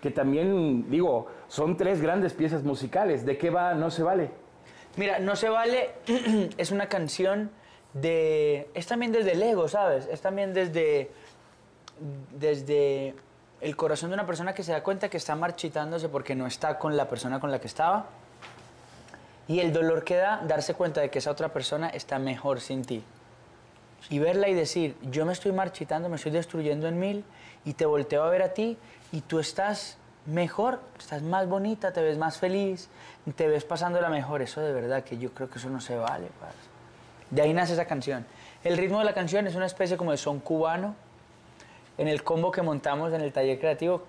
que 0.00 0.10
también, 0.10 0.90
digo, 0.90 1.26
son 1.48 1.76
tres 1.76 2.02
grandes 2.02 2.34
piezas 2.34 2.62
musicales. 2.62 3.24
¿De 3.24 3.38
qué 3.38 3.50
va 3.50 3.74
No 3.74 3.90
se 3.90 4.02
vale? 4.02 4.30
Mira, 4.96 5.18
No 5.18 5.36
se 5.36 5.48
vale 5.48 5.90
es 6.58 6.70
una 6.70 6.86
canción 6.86 7.50
de... 7.94 8.68
Es 8.74 8.86
también 8.86 9.12
desde 9.12 9.32
el 9.32 9.42
ego, 9.42 9.68
¿sabes? 9.68 10.06
Es 10.10 10.20
también 10.20 10.52
desde... 10.52 11.10
Desde 12.38 13.14
el 13.60 13.76
corazón 13.76 14.10
de 14.10 14.14
una 14.14 14.26
persona 14.26 14.54
que 14.54 14.62
se 14.62 14.72
da 14.72 14.82
cuenta 14.82 15.08
que 15.08 15.18
está 15.18 15.34
marchitándose 15.36 16.08
porque 16.08 16.34
no 16.34 16.46
está 16.46 16.78
con 16.78 16.96
la 16.96 17.08
persona 17.08 17.40
con 17.40 17.50
la 17.50 17.60
que 17.60 17.66
estaba. 17.66 18.06
Y 19.50 19.58
el 19.58 19.72
dolor 19.72 20.04
que 20.04 20.14
da 20.14 20.40
darse 20.46 20.74
cuenta 20.74 21.00
de 21.00 21.10
que 21.10 21.18
esa 21.18 21.32
otra 21.32 21.48
persona 21.48 21.88
está 21.88 22.20
mejor 22.20 22.60
sin 22.60 22.84
ti. 22.84 23.02
Y 24.08 24.20
verla 24.20 24.48
y 24.48 24.54
decir, 24.54 24.94
yo 25.02 25.26
me 25.26 25.32
estoy 25.32 25.50
marchitando, 25.50 26.08
me 26.08 26.14
estoy 26.14 26.30
destruyendo 26.30 26.86
en 26.86 27.00
mil, 27.00 27.24
y 27.64 27.72
te 27.72 27.84
volteo 27.84 28.22
a 28.22 28.30
ver 28.30 28.42
a 28.42 28.54
ti, 28.54 28.78
y 29.10 29.22
tú 29.22 29.40
estás 29.40 29.96
mejor, 30.24 30.78
estás 30.96 31.22
más 31.22 31.48
bonita, 31.48 31.92
te 31.92 32.00
ves 32.00 32.16
más 32.16 32.38
feliz, 32.38 32.90
te 33.34 33.48
ves 33.48 33.64
pasándola 33.64 34.08
mejor. 34.08 34.40
Eso 34.40 34.60
de 34.60 34.72
verdad 34.72 35.02
que 35.02 35.18
yo 35.18 35.34
creo 35.34 35.50
que 35.50 35.58
eso 35.58 35.68
no 35.68 35.80
se 35.80 35.96
vale. 35.96 36.28
parce. 36.38 36.56
De 37.30 37.42
ahí 37.42 37.52
nace 37.52 37.72
esa 37.72 37.86
canción. 37.86 38.24
El 38.62 38.78
ritmo 38.78 39.00
de 39.00 39.04
la 39.04 39.14
canción 39.14 39.48
es 39.48 39.56
una 39.56 39.66
especie 39.66 39.96
como 39.96 40.12
de 40.12 40.16
son 40.16 40.38
cubano. 40.38 40.94
En 41.98 42.06
el 42.06 42.22
combo 42.22 42.52
que 42.52 42.62
montamos 42.62 43.12
en 43.12 43.20
el 43.20 43.32
taller 43.32 43.58
creativo, 43.58 44.04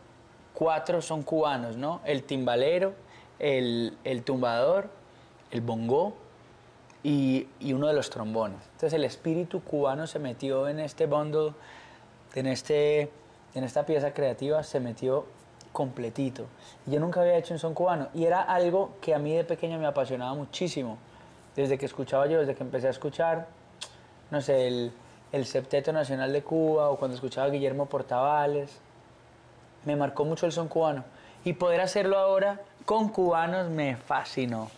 cuatro 0.53 1.01
son 1.01 1.24
cubanos, 1.24 1.77
¿no? 1.77 2.00
El 2.05 2.25
timbalero, 2.25 2.93
el, 3.39 3.98
el 4.03 4.21
tumbador, 4.21 5.00
el 5.51 5.62
bongo 5.62 6.13
y, 7.03 7.48
uno 7.74 7.88
de 7.88 7.93
los 7.93 8.10
trombones. 8.10 8.60
Entonces 8.74 8.93
el 8.93 9.03
espíritu 9.03 9.63
cubano 9.63 10.08
se 10.08 10.20
metió 10.20 10.67
en 10.67 10.79
este 10.79 11.05
bundle, 11.05 11.53
en, 12.36 12.48
este, 12.48 13.12
en 13.53 13.63
esta 13.63 13.86
pieza 13.86 14.13
creativa, 14.13 14.63
se 14.63 14.79
metió 14.79 15.25
completito. 15.72 16.46
Yo 16.86 17.00
nunca 17.00 17.22
había 17.22 17.38
hecho 17.38 17.53
un 17.53 17.60
son 17.60 17.74
cubano 17.74 18.10
y 18.13 18.25
era 18.25 18.41
algo 18.41 18.91
que 19.01 19.15
a 19.15 19.20
mí 19.20 19.36
de 19.36 19.43
pequeño 19.43 19.79
me 19.79 19.88
apasionaba 19.88 20.34
muchísimo. 20.34 20.98
Desde 21.55 21.77
que 21.77 21.86
escuchaba 21.86 22.27
yo, 22.27 22.39
desde 22.39 22.55
que 22.55 22.63
empecé 22.63 22.88
a 22.88 22.91
escuchar, 22.91 23.48
no 24.29 24.39
sé, 24.41 24.67
el, 24.67 24.91
el 25.31 25.46
Septeto 25.46 25.91
Nacional 25.91 26.31
de 26.31 26.43
Cuba 26.43 26.89
o 26.89 26.98
cuando 26.98 27.15
escuchaba 27.15 27.48
a 27.48 27.50
Guillermo 27.50 27.88
Portavales, 27.88 28.79
me 29.86 29.96
marcó 29.96 30.24
mucho 30.24 30.46
el 30.46 30.51
son 30.51 30.67
cubano. 30.67 31.03
Y 31.43 31.53
poder 31.53 31.81
hacerlo 31.81 32.17
ahora 32.17 32.62
con 32.86 33.10
cubanos 33.10 33.70
me 33.70 33.98
fascinó. 33.98 34.70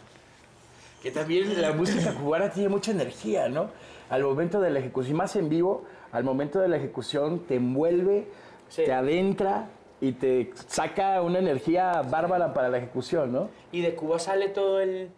Que 1.03 1.11
también 1.11 1.61
la 1.61 1.73
música 1.73 2.13
cubana 2.13 2.49
tiene 2.49 2.69
mucha 2.69 2.91
energía, 2.91 3.49
¿no? 3.49 3.69
Al 4.09 4.23
momento 4.23 4.61
de 4.61 4.69
la 4.71 4.79
ejecución, 4.79 5.17
más 5.17 5.35
en 5.35 5.49
vivo, 5.49 5.83
al 6.11 6.23
momento 6.23 6.59
de 6.59 6.69
la 6.69 6.77
ejecución 6.77 7.39
te 7.45 7.55
envuelve, 7.55 8.27
Sí. 8.69 8.85
te 8.85 8.93
adentra 8.93 9.67
y 10.01 10.13
te 10.13 10.51
saca 10.67 11.21
una 11.21 11.39
energía 11.39 12.01
bárbara 12.01 12.53
para 12.53 12.69
la 12.69 12.77
ejecución, 12.77 13.31
¿no? 13.31 13.49
Y 13.71 13.81
de 13.81 13.93
Cuba 13.95 14.17
sale 14.17 14.49
todo 14.49 14.79
el, 14.79 15.09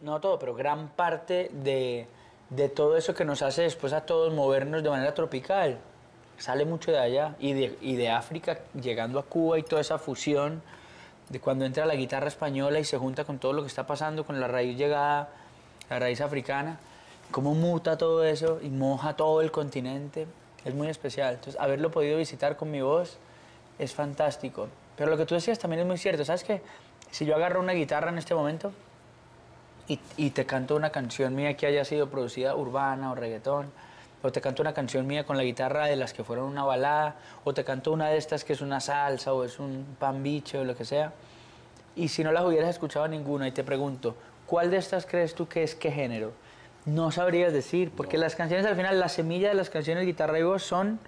no 0.00 0.20
todo, 0.20 0.38
pero 0.38 0.54
gran 0.54 0.88
parte 0.88 1.50
de, 1.52 2.06
de 2.50 2.68
todo 2.68 2.96
eso 2.96 3.14
que 3.14 3.24
nos 3.26 3.42
hace 3.42 3.62
después 3.62 3.92
a 3.92 4.06
todos 4.06 4.32
movernos 4.32 4.82
de 4.82 4.88
manera 4.90 5.12
tropical. 5.14 5.78
Sale 6.38 6.64
mucho 6.64 6.92
de 6.92 6.98
allá 6.98 7.34
y 7.40 7.52
de, 7.52 7.76
y 7.80 7.96
de 7.96 8.08
África 8.10 8.60
llegando 8.80 9.18
a 9.18 9.24
Cuba 9.24 9.58
y 9.58 9.62
toda 9.64 9.82
esa 9.82 9.98
fusión 9.98 10.62
de 11.28 11.40
cuando 11.40 11.64
entra 11.64 11.86
la 11.86 11.94
guitarra 11.94 12.28
española 12.28 12.78
y 12.78 12.84
se 12.84 12.96
junta 12.96 13.24
con 13.24 13.38
todo 13.38 13.52
lo 13.52 13.62
que 13.62 13.68
está 13.68 13.86
pasando, 13.86 14.24
con 14.24 14.40
la 14.40 14.48
raíz 14.48 14.76
llegada, 14.76 15.28
la 15.90 15.98
raíz 15.98 16.20
africana, 16.20 16.78
cómo 17.30 17.54
muta 17.54 17.98
todo 17.98 18.24
eso 18.24 18.60
y 18.62 18.68
moja 18.68 19.16
todo 19.16 19.40
el 19.40 19.50
continente, 19.50 20.26
es 20.64 20.74
muy 20.74 20.88
especial. 20.88 21.34
Entonces, 21.34 21.60
haberlo 21.60 21.90
podido 21.90 22.18
visitar 22.18 22.56
con 22.56 22.70
mi 22.70 22.80
voz 22.80 23.18
es 23.78 23.94
fantástico. 23.94 24.68
Pero 24.96 25.10
lo 25.10 25.16
que 25.16 25.26
tú 25.26 25.34
decías 25.34 25.58
también 25.58 25.80
es 25.80 25.86
muy 25.86 25.98
cierto, 25.98 26.24
¿sabes 26.24 26.44
qué? 26.44 26.62
Si 27.10 27.24
yo 27.24 27.36
agarro 27.36 27.60
una 27.60 27.72
guitarra 27.72 28.10
en 28.10 28.18
este 28.18 28.34
momento 28.34 28.72
y, 29.86 30.30
te 30.30 30.44
canto 30.44 30.76
una 30.76 30.90
canción 30.90 31.34
mía 31.34 31.56
que 31.56 31.66
haya 31.66 31.84
sido 31.84 32.10
producida 32.10 32.54
urbana 32.54 33.10
o 33.12 33.14
reggaetón, 33.14 33.70
o 34.22 34.32
te 34.32 34.40
canto 34.40 34.62
una 34.62 34.74
canción 34.74 35.06
mía 35.06 35.24
con 35.24 35.36
la 35.36 35.44
guitarra 35.44 35.86
de 35.86 35.96
las 35.96 36.12
que 36.12 36.24
fueron 36.24 36.46
una 36.46 36.64
balada, 36.64 37.16
o 37.44 37.54
te 37.54 37.64
canto 37.64 37.92
una 37.92 38.08
de 38.08 38.16
estas 38.16 38.44
que 38.44 38.52
es 38.52 38.60
una 38.60 38.80
salsa 38.80 39.32
o 39.32 39.44
es 39.44 39.58
un 39.58 39.96
pan 39.98 40.22
biche 40.22 40.58
o 40.58 40.64
lo 40.64 40.76
que 40.76 40.84
sea. 40.84 41.12
Y 41.94 42.08
si 42.08 42.24
no 42.24 42.32
las 42.32 42.44
hubieras 42.44 42.70
escuchado 42.70 43.08
ninguna 43.08 43.48
y 43.48 43.52
te 43.52 43.64
pregunto, 43.64 44.14
¿cuál 44.46 44.70
de 44.70 44.76
estas 44.76 45.06
crees 45.06 45.34
tú 45.34 45.48
que 45.48 45.62
es 45.62 45.74
qué 45.74 45.90
género? 45.90 46.32
No 46.84 47.10
sabrías 47.10 47.52
decir, 47.52 47.90
porque 47.94 48.18
las 48.18 48.34
canciones 48.34 48.66
al 48.66 48.76
final, 48.76 48.98
la 48.98 49.08
semilla 49.08 49.48
de 49.48 49.54
las 49.54 49.68
canciones 49.68 50.06
guitarra 50.06 50.38
y 50.38 50.42
voz 50.42 50.62
son, 50.62 50.98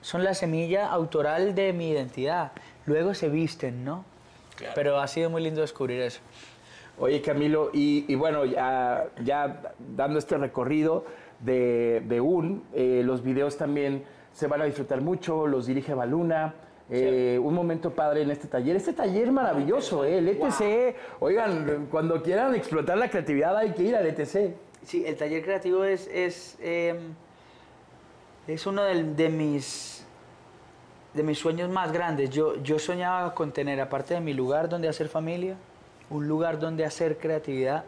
son 0.00 0.24
la 0.24 0.34
semilla 0.34 0.88
autoral 0.90 1.54
de 1.54 1.72
mi 1.72 1.90
identidad. 1.90 2.52
Luego 2.86 3.14
se 3.14 3.28
visten, 3.28 3.84
¿no? 3.84 4.04
Pero 4.74 4.98
ha 4.98 5.06
sido 5.06 5.30
muy 5.30 5.42
lindo 5.42 5.60
descubrir 5.60 6.00
eso. 6.00 6.20
Oye, 6.98 7.22
Camilo, 7.22 7.70
y, 7.72 8.04
y 8.08 8.16
bueno, 8.16 8.44
ya, 8.44 9.06
ya 9.22 9.72
dando 9.78 10.18
este 10.18 10.36
recorrido 10.36 11.04
de, 11.40 12.02
de 12.06 12.20
UN, 12.20 12.62
eh, 12.74 13.02
los 13.04 13.22
videos 13.22 13.56
también 13.56 14.04
se 14.32 14.46
van 14.46 14.60
a 14.62 14.64
disfrutar 14.64 15.00
mucho, 15.00 15.46
los 15.46 15.66
dirige 15.66 15.94
Baluna. 15.94 16.54
eh, 16.90 17.38
Un 17.42 17.52
momento 17.54 17.90
padre 17.92 18.22
en 18.22 18.30
este 18.30 18.48
taller. 18.48 18.76
Este 18.76 18.92
taller 18.92 19.30
maravilloso, 19.30 20.04
eh, 20.04 20.18
el 20.18 20.28
ETC. 20.28 20.96
Oigan, 21.20 21.86
cuando 21.90 22.22
quieran 22.22 22.54
explotar 22.54 22.96
la 22.98 23.08
creatividad 23.10 23.56
hay 23.56 23.72
que 23.72 23.82
ir 23.82 23.94
al 23.96 24.06
ETC. 24.06 24.54
Sí, 24.84 25.04
el 25.06 25.16
taller 25.16 25.42
creativo 25.42 25.84
es, 25.84 26.06
es, 26.12 26.56
eh, 26.60 26.98
es 28.46 28.66
uno 28.66 28.82
del- 28.84 29.14
de, 29.16 29.28
mis, 29.28 30.06
de 31.14 31.22
mis 31.22 31.38
sueños 31.38 31.68
más 31.68 31.92
grandes. 31.92 32.30
Yo, 32.30 32.56
yo 32.62 32.78
soñaba 32.78 33.34
con 33.34 33.52
tener, 33.52 33.80
aparte 33.80 34.14
de 34.14 34.20
mi 34.20 34.32
lugar 34.32 34.68
donde 34.68 34.88
hacer 34.88 35.08
familia, 35.08 35.56
un 36.10 36.26
lugar 36.26 36.58
donde 36.58 36.84
hacer 36.86 37.18
creatividad 37.18 37.84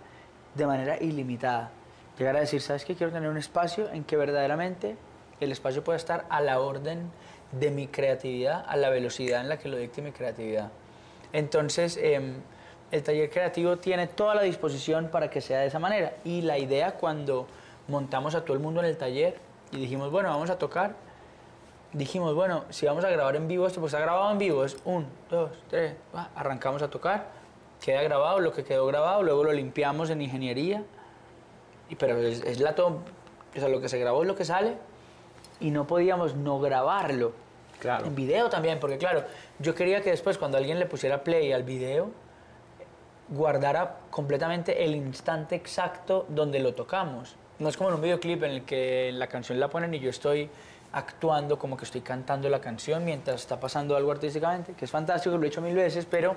de 0.54 0.66
manera 0.66 1.00
ilimitada. 1.02 1.70
Llegar 2.20 2.36
a 2.36 2.40
decir, 2.40 2.60
¿sabes 2.60 2.84
qué? 2.84 2.94
Quiero 2.94 3.10
tener 3.10 3.30
un 3.30 3.38
espacio 3.38 3.88
en 3.90 4.04
que 4.04 4.14
verdaderamente 4.14 4.94
el 5.40 5.52
espacio 5.52 5.82
pueda 5.82 5.96
estar 5.96 6.26
a 6.28 6.42
la 6.42 6.60
orden 6.60 7.10
de 7.50 7.70
mi 7.70 7.86
creatividad, 7.86 8.62
a 8.68 8.76
la 8.76 8.90
velocidad 8.90 9.40
en 9.40 9.48
la 9.48 9.58
que 9.58 9.70
lo 9.70 9.78
dicte 9.78 10.02
mi 10.02 10.12
creatividad. 10.12 10.70
Entonces, 11.32 11.96
em, 11.96 12.34
el 12.90 13.02
taller 13.02 13.30
creativo 13.30 13.78
tiene 13.78 14.06
toda 14.06 14.34
la 14.34 14.42
disposición 14.42 15.08
para 15.08 15.30
que 15.30 15.40
sea 15.40 15.60
de 15.60 15.68
esa 15.68 15.78
manera. 15.78 16.12
Y 16.22 16.42
la 16.42 16.58
idea 16.58 16.92
cuando 16.92 17.46
montamos 17.88 18.34
a 18.34 18.44
todo 18.44 18.52
el 18.52 18.60
mundo 18.60 18.80
en 18.80 18.86
el 18.88 18.98
taller 18.98 19.38
y 19.72 19.78
dijimos, 19.78 20.10
bueno, 20.10 20.28
vamos 20.28 20.50
a 20.50 20.58
tocar, 20.58 20.96
dijimos, 21.94 22.34
bueno, 22.34 22.66
si 22.68 22.84
vamos 22.84 23.02
a 23.02 23.08
grabar 23.08 23.34
en 23.34 23.48
vivo 23.48 23.66
esto, 23.66 23.80
pues 23.80 23.94
está 23.94 24.04
grabado 24.04 24.30
en 24.30 24.36
vivo, 24.36 24.66
es 24.66 24.76
un, 24.84 25.06
dos, 25.30 25.52
tres, 25.70 25.94
arrancamos 26.34 26.82
a 26.82 26.90
tocar, 26.90 27.28
queda 27.80 28.02
grabado 28.02 28.40
lo 28.40 28.52
que 28.52 28.62
quedó 28.62 28.84
grabado, 28.84 29.22
luego 29.22 29.42
lo 29.42 29.52
limpiamos 29.54 30.10
en 30.10 30.20
ingeniería, 30.20 30.84
pero 31.96 32.18
es, 32.18 32.42
es 32.42 32.60
la 32.60 32.74
to- 32.74 33.00
o 33.56 33.58
sea, 33.58 33.68
lo 33.68 33.80
que 33.80 33.88
se 33.88 33.98
grabó 33.98 34.22
es 34.22 34.28
lo 34.28 34.36
que 34.36 34.44
sale, 34.44 34.74
y 35.60 35.70
no 35.70 35.86
podíamos 35.86 36.34
no 36.34 36.60
grabarlo. 36.60 37.32
Claro. 37.80 38.06
En 38.06 38.14
video 38.14 38.50
también, 38.50 38.78
porque 38.78 38.98
claro, 38.98 39.24
yo 39.58 39.74
quería 39.74 40.02
que 40.02 40.10
después 40.10 40.36
cuando 40.38 40.58
alguien 40.58 40.78
le 40.78 40.86
pusiera 40.86 41.24
play 41.24 41.52
al 41.52 41.62
video, 41.62 42.10
guardara 43.28 43.96
completamente 44.10 44.84
el 44.84 44.94
instante 44.94 45.54
exacto 45.54 46.26
donde 46.28 46.58
lo 46.58 46.74
tocamos. 46.74 47.36
No 47.58 47.68
es 47.68 47.76
como 47.76 47.90
en 47.90 47.96
un 47.96 48.02
videoclip 48.02 48.42
en 48.42 48.50
el 48.50 48.64
que 48.64 49.12
la 49.12 49.28
canción 49.28 49.60
la 49.60 49.68
ponen 49.68 49.94
y 49.94 50.00
yo 50.00 50.10
estoy 50.10 50.50
actuando 50.92 51.58
como 51.58 51.76
que 51.76 51.84
estoy 51.84 52.00
cantando 52.00 52.48
la 52.48 52.60
canción 52.60 53.04
mientras 53.04 53.40
está 53.42 53.60
pasando 53.60 53.96
algo 53.96 54.10
artísticamente, 54.10 54.72
que 54.72 54.84
es 54.84 54.90
fantástico, 54.90 55.36
lo 55.36 55.44
he 55.44 55.48
hecho 55.48 55.60
mil 55.60 55.76
veces, 55.76 56.04
pero 56.04 56.34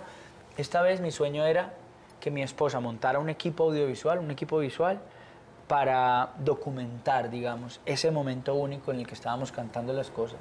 esta 0.57 0.81
vez 0.81 1.01
mi 1.01 1.11
sueño 1.11 1.45
era 1.45 1.73
que 2.19 2.29
mi 2.29 2.43
esposa 2.43 2.79
montara 2.79 3.19
un 3.19 3.29
equipo 3.29 3.63
audiovisual, 3.63 4.19
un 4.19 4.29
equipo 4.29 4.59
visual, 4.59 4.99
para 5.67 6.33
documentar, 6.39 7.29
digamos, 7.29 7.79
ese 7.85 8.11
momento 8.11 8.55
único 8.55 8.91
en 8.91 8.99
el 8.99 9.07
que 9.07 9.13
estábamos 9.13 9.51
cantando 9.51 9.93
las 9.93 10.09
cosas. 10.09 10.37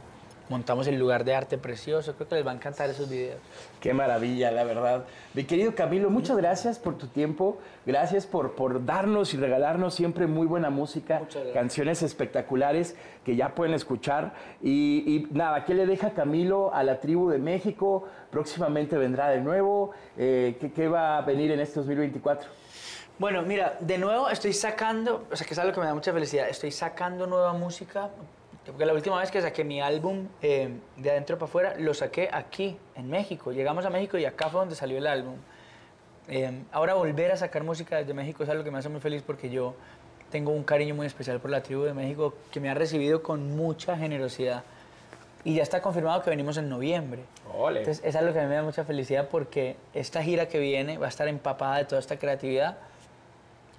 Montamos 0.48 0.86
el 0.86 0.98
lugar 0.98 1.24
de 1.24 1.34
arte 1.34 1.56
precioso, 1.56 2.14
creo 2.14 2.28
que 2.28 2.34
les 2.34 2.46
va 2.46 2.50
a 2.50 2.54
encantar 2.54 2.90
esos 2.90 3.08
videos. 3.08 3.40
Qué 3.80 3.94
maravilla, 3.94 4.50
la 4.50 4.64
verdad. 4.64 5.04
Mi 5.34 5.44
querido 5.44 5.74
Camilo, 5.74 6.10
muchas 6.10 6.36
gracias 6.36 6.78
por 6.78 6.98
tu 6.98 7.06
tiempo. 7.06 7.58
Gracias 7.86 8.26
por, 8.26 8.54
por 8.54 8.84
darnos 8.84 9.32
y 9.32 9.38
regalarnos 9.38 9.94
siempre 9.94 10.26
muy 10.26 10.46
buena 10.46 10.68
música, 10.68 11.22
canciones 11.54 12.02
espectaculares 12.02 12.96
que 13.24 13.34
ya 13.36 13.54
pueden 13.54 13.72
escuchar. 13.72 14.34
Y, 14.60 15.04
y 15.06 15.28
nada, 15.34 15.64
¿qué 15.64 15.74
le 15.74 15.86
deja 15.86 16.10
Camilo 16.10 16.74
a 16.74 16.82
la 16.82 17.00
tribu 17.00 17.30
de 17.30 17.38
México? 17.38 18.04
Próximamente 18.30 18.98
vendrá 18.98 19.28
de 19.28 19.40
nuevo. 19.40 19.92
Eh, 20.18 20.58
¿qué, 20.60 20.72
qué 20.72 20.88
va 20.88 21.18
a 21.18 21.22
venir 21.22 21.50
en 21.52 21.60
este 21.60 21.76
2024? 21.80 22.50
Bueno, 23.22 23.42
mira, 23.42 23.76
de 23.78 23.98
nuevo 23.98 24.28
estoy 24.30 24.52
sacando, 24.52 25.28
o 25.30 25.36
sea, 25.36 25.46
que 25.46 25.54
es 25.54 25.58
algo 25.60 25.72
que 25.72 25.78
me 25.78 25.86
da 25.86 25.94
mucha 25.94 26.12
felicidad, 26.12 26.48
estoy 26.48 26.72
sacando 26.72 27.24
nueva 27.28 27.52
música, 27.52 28.10
porque 28.66 28.84
la 28.84 28.92
última 28.94 29.20
vez 29.20 29.30
que 29.30 29.40
saqué 29.40 29.62
mi 29.62 29.80
álbum 29.80 30.26
eh, 30.42 30.70
de 30.96 31.10
adentro 31.12 31.38
para 31.38 31.48
afuera, 31.48 31.74
lo 31.78 31.94
saqué 31.94 32.28
aquí, 32.32 32.76
en 32.96 33.08
México. 33.08 33.52
Llegamos 33.52 33.86
a 33.86 33.90
México 33.90 34.18
y 34.18 34.24
acá 34.24 34.48
fue 34.48 34.58
donde 34.58 34.74
salió 34.74 34.98
el 34.98 35.06
álbum. 35.06 35.36
Eh, 36.26 36.64
ahora 36.72 36.94
volver 36.94 37.30
a 37.30 37.36
sacar 37.36 37.62
música 37.62 37.98
desde 37.98 38.12
México 38.12 38.42
es 38.42 38.48
algo 38.48 38.64
que 38.64 38.72
me 38.72 38.78
hace 38.80 38.88
muy 38.88 39.00
feliz 39.00 39.22
porque 39.24 39.50
yo 39.50 39.76
tengo 40.32 40.50
un 40.50 40.64
cariño 40.64 40.96
muy 40.96 41.06
especial 41.06 41.38
por 41.38 41.52
la 41.52 41.62
tribu 41.62 41.82
de 41.82 41.94
México 41.94 42.34
que 42.50 42.58
me 42.58 42.70
ha 42.70 42.74
recibido 42.74 43.22
con 43.22 43.54
mucha 43.54 43.96
generosidad. 43.96 44.64
Y 45.44 45.54
ya 45.54 45.62
está 45.62 45.80
confirmado 45.80 46.22
que 46.22 46.30
venimos 46.30 46.56
en 46.56 46.68
noviembre. 46.68 47.22
Ole. 47.56 47.78
Entonces, 47.78 48.04
es 48.04 48.16
algo 48.16 48.32
que 48.32 48.40
a 48.40 48.42
mí 48.42 48.48
me 48.48 48.56
da 48.56 48.64
mucha 48.64 48.82
felicidad 48.82 49.28
porque 49.28 49.76
esta 49.94 50.24
gira 50.24 50.48
que 50.48 50.58
viene 50.58 50.98
va 50.98 51.06
a 51.06 51.08
estar 51.08 51.28
empapada 51.28 51.76
de 51.76 51.84
toda 51.84 52.00
esta 52.00 52.16
creatividad 52.16 52.78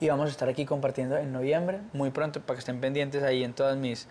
y 0.03 0.09
vamos 0.09 0.27
a 0.27 0.31
estar 0.31 0.49
aquí 0.49 0.65
compartiendo 0.65 1.17
en 1.17 1.31
noviembre, 1.31 1.79
muy 1.93 2.11
pronto, 2.11 2.41
para 2.41 2.55
que 2.57 2.59
estén 2.59 2.81
pendientes 2.81 3.23
ahí 3.23 3.43
en 3.43 3.53
todas 3.53 3.77
mis 3.77 4.07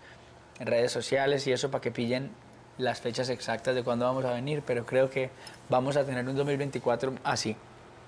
redes 0.59 0.91
sociales 0.91 1.47
y 1.47 1.53
eso, 1.53 1.71
para 1.71 1.83
que 1.83 1.91
pillen 1.91 2.31
las 2.79 3.01
fechas 3.01 3.29
exactas 3.29 3.75
de 3.75 3.85
cuándo 3.85 4.07
vamos 4.07 4.25
a 4.25 4.33
venir, 4.33 4.63
pero 4.67 4.87
creo 4.87 5.11
que 5.11 5.29
vamos 5.69 5.97
a 5.99 6.05
tener 6.05 6.27
un 6.27 6.35
2024 6.35 7.13
así, 7.25 7.57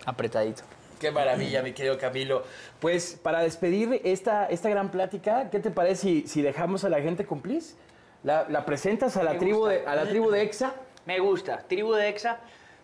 apretadito. 0.07 0.63
Qué 0.99 1.11
maravilla, 1.11 1.63
mi 1.63 1.73
querido 1.73 1.99
Camilo. 1.99 2.45
Pues 2.81 3.21
para 3.23 3.41
despedir 3.41 4.01
esta, 4.05 4.47
esta 4.47 4.71
gran 4.71 4.91
plática, 4.91 5.51
¿qué 5.51 5.61
te 5.61 5.71
parece 5.71 5.97
si, 5.97 6.27
si 6.27 6.41
dejamos 6.41 6.85
a 6.85 6.89
la 6.89 7.03
gente 7.03 7.27
Please? 7.27 7.75
¿La, 8.23 8.47
la 8.49 8.65
presentas 8.65 9.19
a 9.19 9.23
la, 9.23 9.35
Me 9.35 9.39
tribu 9.39 9.59
gusta. 9.59 9.73
de, 9.75 9.87
a 9.87 9.95
la 9.95 10.07
tribu 10.07 10.31
de 10.31 10.43
EXA? 10.43 10.73
Me 11.05 11.19
gusta. 11.19 11.59
Tribu 11.59 11.93
de 11.93 12.09
Exa, 12.09 12.39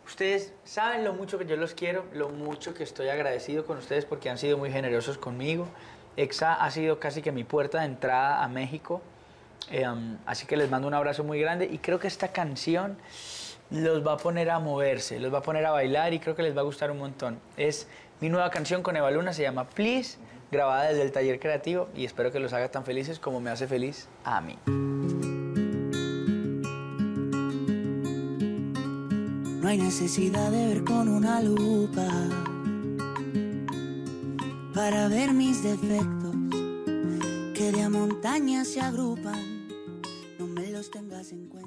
ustedes 0.07 0.53
saben 0.65 1.05
lo 1.05 1.13
mucho 1.13 1.39
que 1.39 1.47
yo 1.47 1.57
los 1.57 1.75
quiero, 1.75 2.05
lo 2.13 2.29
mucho 2.29 2.75
que 2.75 2.83
estoy 2.83 3.09
agradecido 3.09 3.65
con 3.65 3.79
ustedes 3.79 4.05
porque 4.05 4.31
han 4.31 4.39
sido 4.39 4.59
muy 4.59 4.71
generosos 4.71 5.19
conmigo. 5.19 5.67
Exa 6.17 6.55
ha 6.55 6.71
sido 6.71 6.99
casi 6.99 7.23
que 7.23 7.33
mi 7.33 7.45
puerta 7.45 7.81
de 7.81 7.87
entrada 7.87 8.43
a 8.43 8.49
México. 8.49 9.01
Um, 9.71 10.17
así 10.27 10.47
que 10.47 10.57
les 10.57 10.71
mando 10.71 10.89
un 10.89 10.95
abrazo 10.95 11.23
muy 11.23 11.41
grande 11.41 11.69
y 11.71 11.79
creo 11.79 11.99
que 11.99 12.09
esta 12.09 12.29
canción 12.29 12.97
los 13.71 14.05
va 14.05 14.15
a 14.15 14.17
poner 14.17 14.51
a 14.51 14.59
moverse, 14.59 15.21
los 15.21 15.33
va 15.33 15.39
a 15.39 15.43
poner 15.43 15.65
a 15.65 15.71
bailar 15.71 16.13
y 16.13 16.19
creo 16.19 16.35
que 16.35 16.43
les 16.43 16.57
va 16.57 16.61
a 16.61 16.65
gustar 16.65 16.91
un 16.91 16.99
montón. 16.99 17.39
Es 17.57 17.87
mi 18.21 18.29
nueva 18.29 18.51
canción 18.51 18.83
con 18.83 18.97
Eva 18.97 19.11
Luna, 19.11 19.33
se 19.33 19.43
llama 19.43 19.69
Please, 19.69 20.19
grabada 20.51 20.89
desde 20.89 21.03
el 21.03 21.13
taller 21.13 21.39
creativo 21.39 21.89
y 21.95 22.05
espero 22.05 22.33
que 22.33 22.41
los 22.41 22.53
haga 22.53 22.69
tan 22.71 22.85
felices 22.85 23.19
como 23.19 23.41
me 23.41 23.51
hace 23.51 23.67
feliz 23.69 24.09
a 24.25 24.41
mí. 24.41 24.59
hay 29.71 29.79
necesidad 29.79 30.51
de 30.51 30.67
ver 30.67 30.85
con 30.85 31.09
una 31.09 31.41
lupa 31.41 32.09
para 34.75 35.07
ver 35.07 35.33
mis 35.33 35.63
defectos 35.63 36.35
que 37.55 37.71
de 37.71 37.83
a 37.83 37.89
montaña 37.89 38.65
se 38.65 38.81
agrupan. 38.81 39.69
No 40.41 40.49
me 40.49 40.73
los 40.73 40.91
tengas 40.91 41.31
en 41.31 41.47
cuenta. 41.47 41.60